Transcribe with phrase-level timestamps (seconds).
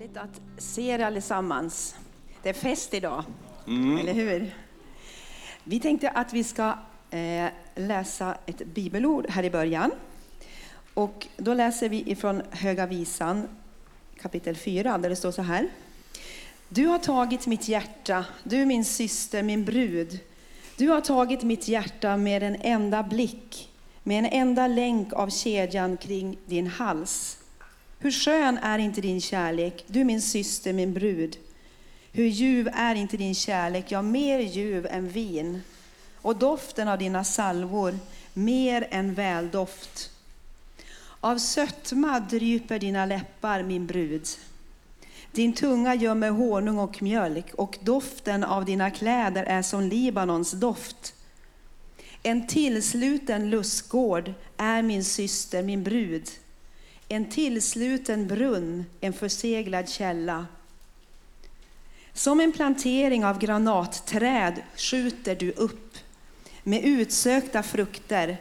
[0.00, 1.94] Härligt att se er allesammans.
[2.42, 3.24] Det är fest idag,
[3.66, 4.54] eller hur?
[5.64, 6.74] Vi tänkte att vi ska
[7.10, 9.90] eh, läsa ett bibelord här i början.
[10.94, 13.48] Och då läser vi ifrån Höga Visan
[14.20, 15.68] kapitel 4 där det står så här.
[16.68, 20.18] Du har tagit mitt hjärta, du min syster, min brud.
[20.76, 23.70] Du har tagit mitt hjärta med en enda blick,
[24.02, 27.40] med en enda länk av kedjan kring din hals.
[28.02, 31.36] Hur skön är inte din kärlek, du min syster, min brud.
[32.12, 35.62] Hur ljuv är inte din kärlek, ja mer ljuv än vin.
[36.16, 37.98] Och doften av dina salvor,
[38.32, 40.10] mer än väldoft.
[41.20, 44.26] Av sötma dryper dina läppar, min brud.
[45.32, 51.14] Din tunga gömmer honung och mjölk, och doften av dina kläder är som Libanons doft.
[52.22, 56.30] En tillsluten lustgård är min syster, min brud.
[57.12, 60.46] En tillsluten brunn, en förseglad källa.
[62.12, 65.96] Som en plantering av granatträd skjuter du upp
[66.62, 68.36] med utsökta frukter,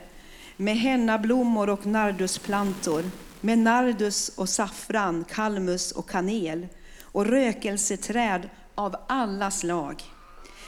[0.57, 3.03] med hennablommor och nardusplantor,
[3.41, 6.67] med nardus och saffran, kalmus och kanel
[7.01, 10.03] och rökelseträd av alla slag,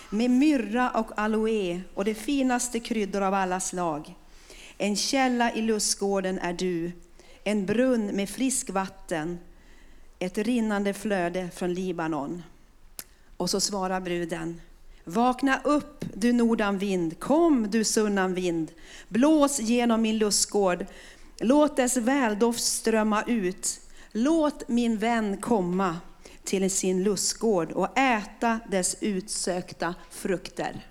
[0.09, 4.16] med myrra och aloe och de finaste kryddor av alla slag.
[4.78, 6.92] En källa i lustgården är du,
[7.44, 9.39] en brunn med frisk vatten,
[10.20, 12.44] ett rinnande flöde från Libanon.
[13.38, 14.61] Och så svarar bruden,
[15.03, 18.72] Vakna upp, du nordanvind, kom, du sunnanvind,
[19.08, 20.86] blås genom min lustgård,
[21.39, 23.80] låt dess väldoft strömma ut,
[24.11, 25.98] låt min vän komma
[26.44, 30.86] till sin lustgård och äta dess utsökta frukter.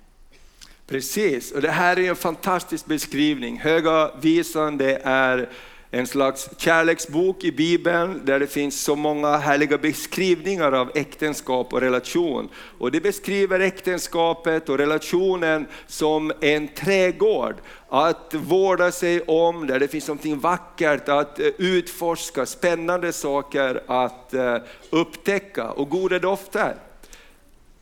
[0.86, 3.58] Precis, och det här är en fantastisk beskrivning.
[3.58, 5.50] Höga visan det är
[5.90, 11.80] en slags kärleksbok i Bibeln där det finns så många härliga beskrivningar av äktenskap och
[11.80, 12.48] relation.
[12.78, 17.54] Och det beskriver äktenskapet och relationen som en trädgård.
[17.88, 24.34] Att vårda sig om, där det finns något vackert att eh, utforska, spännande saker att
[24.34, 24.56] eh,
[24.90, 26.76] upptäcka och goda dofter.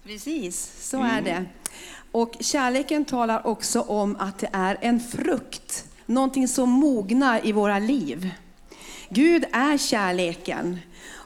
[0.05, 1.45] Precis, så är det.
[2.13, 7.79] Och kärleken talar också om att det är en frukt, någonting som mognar i våra
[7.79, 8.31] liv.
[9.09, 10.79] Gud är kärleken.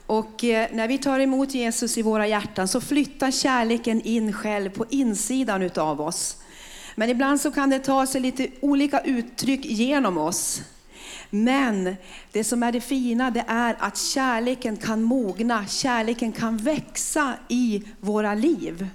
[0.06, 4.70] Och eh, när vi tar emot Jesus i våra hjärtan så flyttar kärleken in själv
[4.70, 6.36] på insidan utav oss.
[6.94, 10.62] Men ibland så kan det ta sig lite olika uttryck genom oss.
[11.30, 11.96] Men
[12.32, 17.82] det som är det fina det är att kärleken kan mogna, kärleken kan växa i
[18.00, 18.88] våra liv.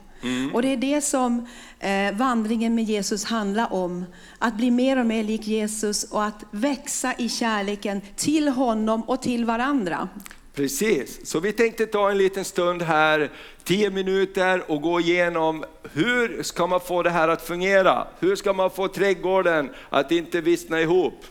[0.53, 1.47] Och det är det som
[1.79, 4.05] eh, vandringen med Jesus handlar om.
[4.39, 9.21] Att bli mer och mer lik Jesus och att växa i kärleken till honom och
[9.21, 10.09] till varandra.
[10.55, 13.31] Precis, så vi tänkte ta en liten stund här,
[13.63, 18.07] 10 minuter och gå igenom hur ska man få det här att fungera?
[18.19, 21.25] Hur ska man få trädgården att inte vissna ihop?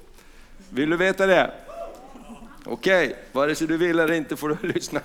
[0.71, 1.51] Vill du veta det?
[2.69, 5.01] Okej, vare sig du vill eller inte får du lyssna.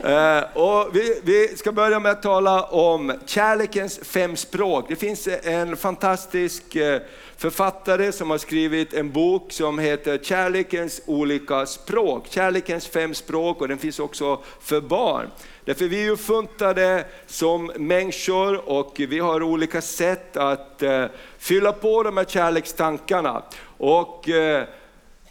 [0.00, 4.84] Eh, och vi, vi ska börja med att tala om kärlekens fem språk.
[4.88, 7.00] Det finns en fantastisk eh,
[7.36, 12.26] författare som har skrivit en bok som heter Kärlekens olika språk.
[12.30, 15.30] Kärlekens fem språk och den finns också för barn.
[15.64, 21.04] Därför vi är ju funtade som människor och vi har olika sätt att eh,
[21.38, 23.42] fylla på de här kärlekstankarna.
[23.78, 24.64] Och, eh,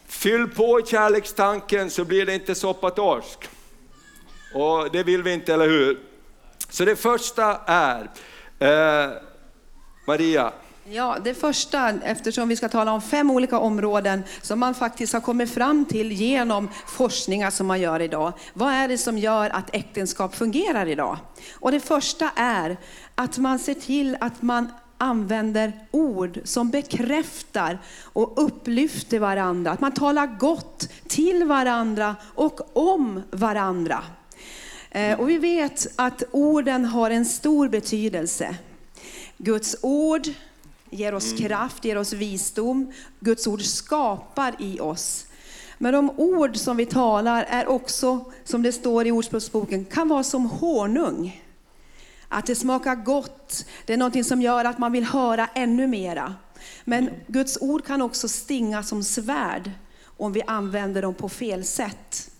[0.08, 3.50] Fyll på kärlekstanken så blir det inte soppatorsk.
[4.54, 6.00] Och det vill vi inte, eller hur?
[6.70, 8.10] Så det första är,
[8.60, 9.12] eh,
[10.08, 10.54] Maria,
[10.90, 15.20] Ja, det första, eftersom vi ska tala om fem olika områden som man faktiskt har
[15.20, 18.34] kommit fram till genom forskningar som man gör idag.
[18.54, 21.18] Vad är det som gör att äktenskap fungerar idag?
[21.60, 22.78] Och det första är
[23.16, 29.72] att man ser till att man använder ord som bekräftar och upplyfter varandra.
[29.72, 34.04] Att man talar gott till varandra och om varandra.
[34.92, 38.56] Eh, Och vi vet att orden har en stor betydelse.
[39.38, 40.28] Guds ord
[40.90, 42.92] ger oss kraft, ger oss visdom.
[43.20, 45.26] Guds ord skapar i oss.
[45.78, 50.24] Men de ord som vi talar är också, som det står i Ordspråksboken, kan vara
[50.24, 51.44] som honung.
[52.30, 56.36] Att det smakar gott, det är någonting som gör att man vill höra ännu mera.
[56.84, 59.72] Men Guds ord kan också stinga som svärd
[60.18, 62.32] om vi använder dem på fel sätt.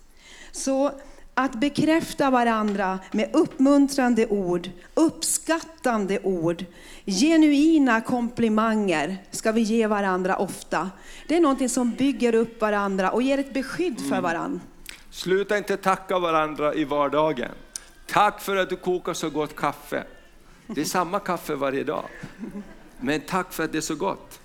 [0.52, 0.92] Så
[1.34, 6.66] att bekräfta varandra med uppmuntrande ord, uppskattande ord,
[7.06, 10.90] genuina komplimanger ska vi ge varandra ofta.
[11.28, 14.60] Det är någonting som bygger upp varandra och ger ett beskydd för varandra.
[15.12, 17.52] Sluta inte tacka varandra i vardagen.
[18.08, 20.04] Tack för att du kokar så gott kaffe.
[20.68, 22.06] Det är samma kaffe varje dag.
[23.00, 24.40] Men tack för att det är så gott.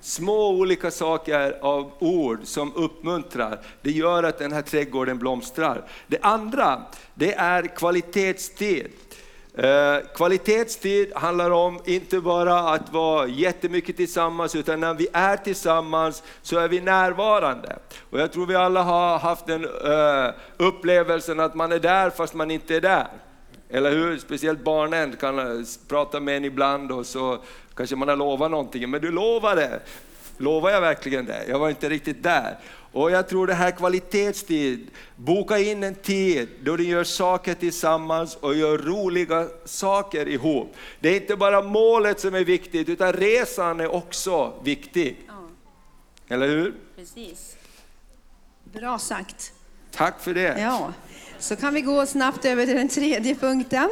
[0.00, 5.88] Små olika saker av ord som uppmuntrar, det gör att den här trädgården blomstrar.
[6.06, 6.82] Det andra,
[7.14, 8.86] det är kvalitetstid.
[9.56, 16.22] Eh, kvalitetstid handlar om inte bara att vara jättemycket tillsammans, utan när vi är tillsammans
[16.42, 17.76] så är vi närvarande.
[18.10, 22.34] Och jag tror vi alla har haft den eh, upplevelsen att man är där fast
[22.34, 23.06] man inte är där.
[23.70, 24.18] Eller hur?
[24.18, 27.38] Speciellt barnen kan eh, prata med en ibland och så
[27.74, 29.80] kanske man har lovat någonting, men du lovade.
[30.38, 31.44] Lovar jag verkligen det?
[31.48, 32.58] Jag var inte riktigt där.
[32.96, 38.36] Och jag tror det här kvalitetstid, boka in en tid då ni gör saker tillsammans
[38.36, 40.74] och gör roliga saker ihop.
[41.00, 45.16] Det är inte bara målet som är viktigt, utan resan är också viktig.
[45.26, 45.34] Ja.
[46.28, 46.74] Eller hur?
[46.96, 47.56] Precis.
[48.64, 49.52] Bra sagt.
[49.90, 50.60] Tack för det.
[50.60, 50.92] Ja.
[51.38, 53.90] Så kan vi gå snabbt över till den tredje punkten.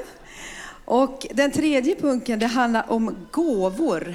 [0.84, 4.14] Och den tredje punkten det handlar om gåvor.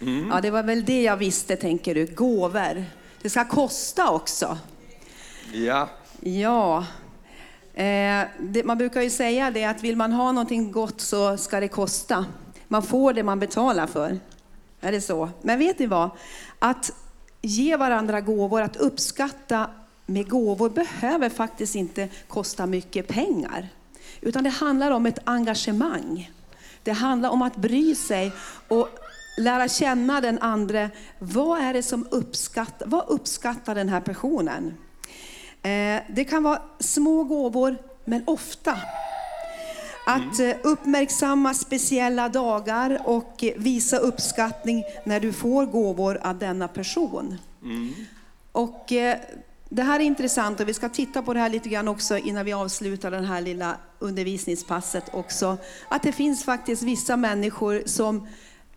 [0.00, 0.28] Mm.
[0.32, 2.06] Ja, det var väl det jag visste, tänker du.
[2.06, 2.99] Gåvor.
[3.22, 4.58] Det ska kosta också.
[5.52, 5.88] Ja.
[6.20, 6.86] Ja.
[7.74, 11.60] Eh, det, man brukar ju säga det att vill man ha någonting gott så ska
[11.60, 12.24] det kosta.
[12.68, 14.18] Man får det man betalar för.
[14.80, 15.30] Är det så?
[15.42, 16.10] Men vet ni vad?
[16.58, 16.92] Att
[17.42, 19.70] ge varandra gåvor, att uppskatta
[20.06, 23.68] med gåvor behöver faktiskt inte kosta mycket pengar.
[24.20, 26.30] Utan det handlar om ett engagemang.
[26.82, 28.32] Det handlar om att bry sig
[28.68, 28.88] och
[29.40, 30.90] lära känna den andra.
[31.18, 34.74] Vad är det som uppskattar, vad uppskattar den här personen?
[35.62, 38.78] Eh, det kan vara små gåvor, men ofta.
[40.06, 40.50] Att mm.
[40.50, 47.38] eh, uppmärksamma speciella dagar och visa uppskattning när du får gåvor av denna person.
[47.62, 47.94] Mm.
[48.52, 49.16] Och eh,
[49.68, 52.44] det här är intressant och vi ska titta på det här lite grann också innan
[52.44, 55.56] vi avslutar det här lilla undervisningspasset också.
[55.88, 58.26] Att det finns faktiskt vissa människor som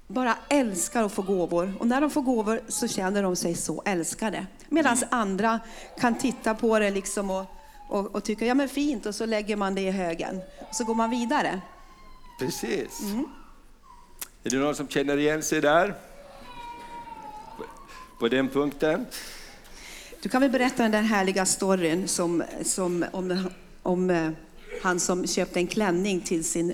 [0.07, 1.73] bara älskar att få gåvor.
[1.79, 4.45] Och när de får gåvor så känner de sig så älskade.
[4.69, 5.09] Medan mm.
[5.11, 5.59] andra
[5.99, 7.45] kan titta på det liksom och,
[7.89, 10.41] och, och, tycka, ja men fint, och så lägger man det i högen.
[10.69, 11.61] Och så går man vidare.
[12.39, 13.01] Precis.
[13.01, 13.25] Mm.
[14.43, 15.95] Är det någon som känner igen sig där?
[18.19, 19.05] På den punkten?
[20.21, 23.49] Du kan väl berätta den där härliga storyn som, som, om,
[23.83, 24.31] om eh,
[24.81, 26.73] han som köpte en klänning till sin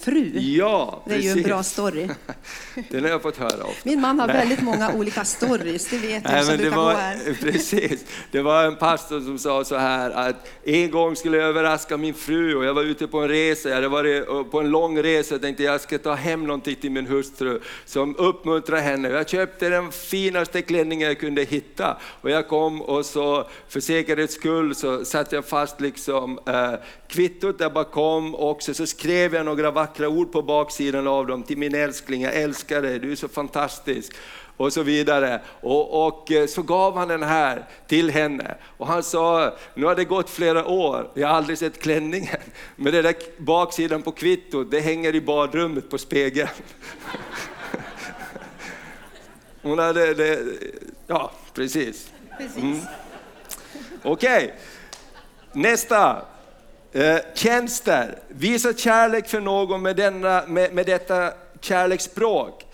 [0.00, 0.38] fru.
[0.38, 2.08] Ja, det är ju en bra story.
[2.90, 3.88] Den har jag fått höra ofta.
[3.88, 7.36] Min man har väldigt många olika stories, det vet du som brukar var, gå här.
[7.40, 11.96] Precis, det var en pastor som sa så här att en gång skulle jag överraska
[11.96, 15.02] min fru och jag var ute på en resa, jag hade varit på en lång
[15.02, 19.08] resa och tänkte jag ska ta hem någonting till min hustru som uppmuntrar henne.
[19.08, 24.34] Jag köpte den finaste klänningen jag kunde hitta och jag kom och så för säkerhets
[24.34, 26.72] skull så satte jag fast liksom äh,
[27.08, 31.58] kvittot där bakom och så skrev jag några vackra ord på baksidan av dem till
[31.58, 34.12] min älskling, jag älskar dig, du är så fantastisk
[34.56, 35.40] och så vidare.
[35.60, 38.54] Och, och, eh, så gav han den här till henne.
[38.76, 42.36] Och han sa, nu har det gått flera år, jag har aldrig sett klänningen.
[42.76, 46.48] Men det där baksidan på kvittot, det hänger i badrummet på spegeln.
[49.62, 50.40] Hon hade det,
[51.06, 52.12] ja precis.
[52.38, 52.56] precis.
[52.56, 52.80] Mm.
[54.02, 54.56] Okej, okay.
[55.52, 56.22] nästa.
[56.92, 62.64] Eh, tjänster, visa kärlek för någon med, denna, med, med detta kärleksspråk.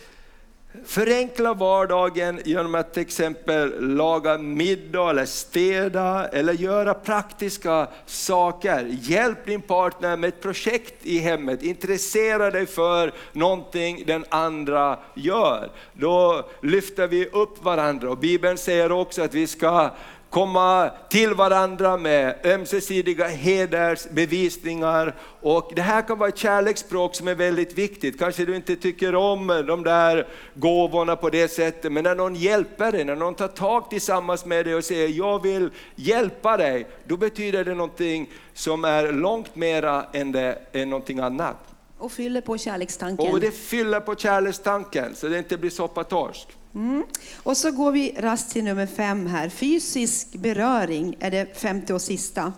[0.87, 8.87] Förenkla vardagen genom att till exempel laga middag eller städa eller göra praktiska saker.
[8.89, 11.63] Hjälp din partner med ett projekt i hemmet.
[11.63, 15.71] Intressera dig för någonting den andra gör.
[15.93, 19.91] Då lyfter vi upp varandra och Bibeln säger också att vi ska
[20.35, 25.15] komma till varandra med ömsesidiga hedersbevisningar.
[25.41, 28.19] Och det här kan vara ett kärleksspråk som är väldigt viktigt.
[28.19, 32.93] Kanske du inte tycker om de där gåvorna på det sättet, men när någon hjälper
[32.93, 37.17] dig, när någon tar tag tillsammans med dig och säger jag vill hjälpa dig, då
[37.17, 41.57] betyder det någonting som är långt mera än, det, än någonting annat.
[41.99, 43.33] Och fyller på kärlekstanken.
[43.33, 46.49] Och det fyller på kärlekstanken så det inte blir soppatorsk.
[46.75, 47.05] Mm.
[47.37, 49.49] Och så går vi rast till nummer fem här.
[49.49, 52.53] Fysisk beröring är det femte och sista.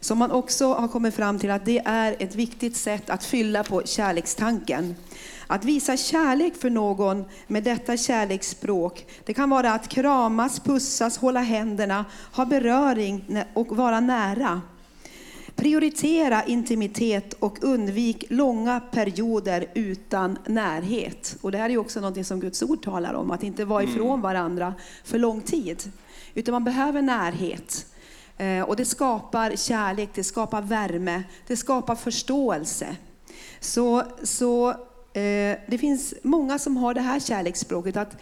[0.00, 3.64] Som man också har kommit fram till att det är ett viktigt sätt att fylla
[3.64, 4.96] på kärlekstanken.
[5.46, 11.40] Att visa kärlek för någon med detta kärleksspråk, det kan vara att kramas, pussas, hålla
[11.40, 14.60] händerna, ha beröring och vara nära.
[15.58, 21.36] Prioritera intimitet och undvik långa perioder utan närhet.
[21.40, 23.94] Och det här är också något som Guds ord talar om, att inte vara mm.
[23.94, 24.74] ifrån varandra
[25.04, 25.92] för lång tid.
[26.34, 27.86] Utan man behöver närhet.
[28.36, 32.96] Eh, Och det skapar kärlek, det skapar värme, det skapar förståelse.
[33.60, 38.16] Så, så eh, det finns många som har det här kärleksspråket att,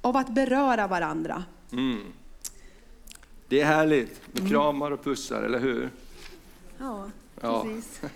[0.00, 1.44] av att beröra varandra.
[3.48, 5.90] Det är härligt med kramar och pussar, eller hur?
[6.82, 7.04] Ja,
[7.40, 7.66] Ja.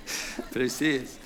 [0.53, 1.19] Precis.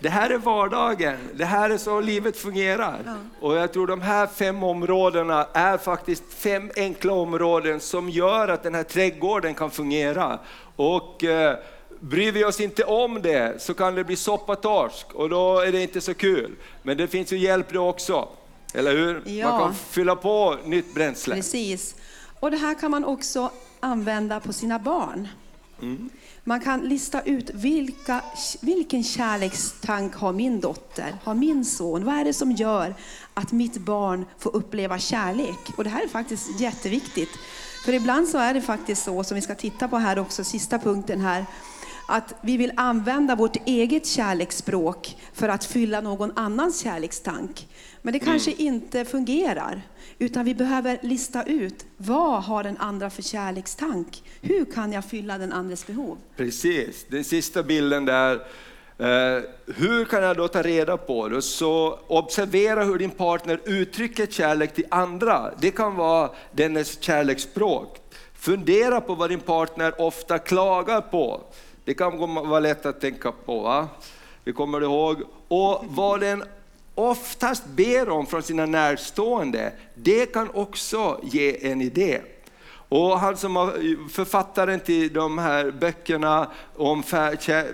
[0.00, 3.16] Det här är vardagen, det här är så livet fungerar.
[3.40, 8.62] Och jag tror de här fem områdena är faktiskt fem enkla områden som gör att
[8.62, 10.38] den här trädgården kan fungera.
[10.76, 11.56] Och eh,
[12.00, 15.82] bryr vi oss inte om det så kan det bli soppatorsk och då är det
[15.82, 16.56] inte så kul.
[16.82, 18.28] Men det finns ju hjälp det också,
[18.74, 19.22] eller hur?
[19.24, 19.50] Ja.
[19.50, 21.34] Man kan fylla på nytt bränsle.
[21.34, 21.94] Precis.
[22.40, 23.50] Och det här kan man också
[23.80, 25.28] använda på sina barn.
[26.44, 28.20] Man kan lista ut vilka,
[28.60, 32.04] vilken kärlekstank har min dotter, har min son?
[32.04, 32.94] Vad är det som gör
[33.34, 35.58] att mitt barn får uppleva kärlek?
[35.76, 37.30] Och det här är faktiskt jätteviktigt.
[37.84, 40.78] För ibland så är det faktiskt så, som vi ska titta på här också, sista
[40.78, 41.46] punkten här,
[42.12, 47.68] att vi vill använda vårt eget kärleksspråk för att fylla någon annans kärlekstank.
[48.02, 49.82] Men det kanske inte fungerar,
[50.18, 54.22] utan vi behöver lista ut vad har den andra för kärlekstank?
[54.40, 56.18] Hur kan jag fylla den andres behov?
[56.36, 58.34] Precis, den sista bilden där.
[58.98, 59.42] Eh,
[59.76, 61.42] hur kan jag då ta reda på det?
[61.42, 65.50] Så observera hur din partner uttrycker kärlek till andra.
[65.60, 67.98] Det kan vara dennes kärleksspråk.
[68.34, 71.40] Fundera på vad din partner ofta klagar på.
[71.84, 73.60] Det kan vara lätt att tänka på.
[73.60, 73.88] Va?
[74.44, 75.22] Vi kommer ihåg.
[75.48, 76.44] Och vad den
[76.94, 82.20] oftast ber om från sina närstående, det kan också ge en idé.
[82.88, 83.72] Och han som var
[84.08, 87.02] författaren till de här böckerna om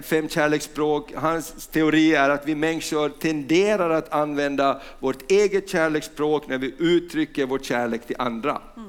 [0.03, 6.59] fem kärleksspråk, hans teori är att vi människor tenderar att använda vårt eget kärleksspråk när
[6.59, 8.61] vi uttrycker vår kärlek till andra.
[8.77, 8.88] Mm.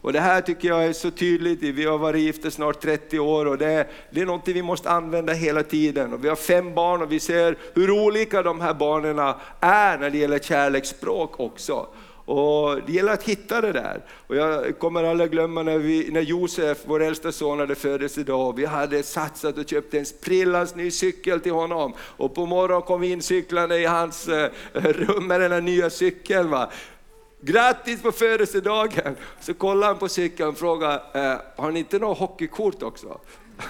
[0.00, 3.46] Och det här tycker jag är så tydligt, vi har varit gifta snart 30 år
[3.46, 6.12] och det, det är något vi måste använda hela tiden.
[6.12, 9.18] Och vi har fem barn och vi ser hur olika de här barnen
[9.60, 11.86] är när det gäller kärleksspråk också.
[12.28, 14.04] Och det gäller att hitta det där.
[14.26, 18.56] Och jag kommer aldrig glömma när, vi, när Josef, vår äldsta son, hade födelsedag.
[18.56, 21.94] Vi hade satsat och köpt en sprillans ny cykel till honom.
[22.00, 25.90] Och på morgonen kom vi in cyklande i hans eh, rum med den här nya
[25.90, 26.50] cykeln.
[26.50, 26.70] Va?
[27.40, 29.16] Grattis på födelsedagen!
[29.40, 33.20] Så kollade han på cykeln och frågade, eh, har ni inte något hockeykort också?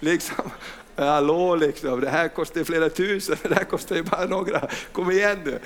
[0.00, 0.50] liksom,
[0.96, 5.38] hallå liksom, det här kostar flera tusen, det här kostar ju bara några, kom igen
[5.44, 5.58] nu.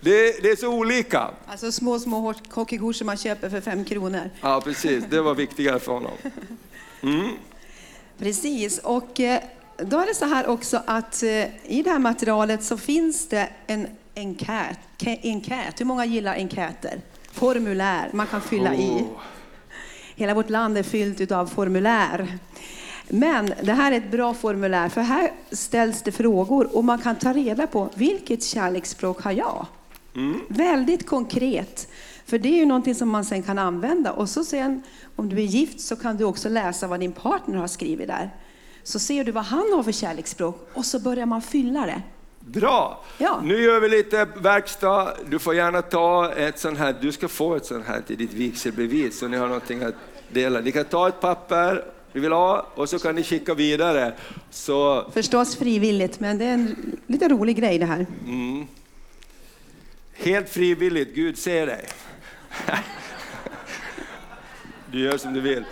[0.00, 1.30] Det, det är så olika.
[1.46, 4.30] Alltså små, små hockeykort som man köper för fem kronor.
[4.40, 6.12] Ja precis, det var viktigare för honom.
[8.18, 9.40] Precis, och eh,
[9.76, 13.48] då är det så här också att eh, i det här materialet så finns det
[13.66, 13.86] en
[14.22, 14.78] enkät.
[15.22, 15.80] Enkät.
[15.80, 17.00] Hur många gillar enkäter?
[17.32, 19.04] Formulär man kan fylla i.
[20.16, 22.38] Hela vårt land är fyllt av formulär.
[23.08, 27.16] Men det här är ett bra formulär, för här ställs det frågor och man kan
[27.16, 29.66] ta reda på vilket kärleksspråk har jag?
[30.48, 31.88] Väldigt konkret.
[32.26, 34.12] För det är ju någonting som man sen kan använda.
[34.12, 34.82] Och så sen,
[35.16, 38.30] om du är gift så kan du också läsa vad din partner har skrivit där.
[38.82, 42.02] Så ser du vad han har för kärleksspråk och så börjar man fylla det.
[42.46, 43.04] Bra!
[43.18, 43.40] Ja.
[43.44, 45.12] Nu gör vi lite verkstad.
[45.26, 48.32] Du får gärna ta ett sånt här, du ska få ett sånt här till ditt
[48.32, 49.94] vigselbevis så ni har någonting att
[50.28, 50.60] dela.
[50.60, 54.14] Ni kan ta ett papper vi vill ha och så kan ni skicka vidare.
[54.50, 58.06] Så Förstås frivilligt, men det är en lite rolig grej det här.
[60.14, 61.88] helt frivilligt, Gud ser dig.
[64.92, 65.64] Du gör som du vill.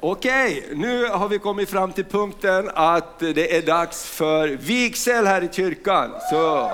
[0.00, 5.42] Okej, nu har vi kommit fram till punkten att det är dags för vigsel här
[5.42, 6.10] i kyrkan.
[6.30, 6.70] Så